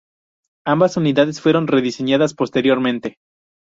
[0.65, 3.19] Ambas unidades fueron rediseñadas posteriormente.